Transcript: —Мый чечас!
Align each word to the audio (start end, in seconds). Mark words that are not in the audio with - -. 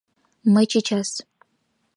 —Мый 0.53 0.65
чечас! 0.71 1.09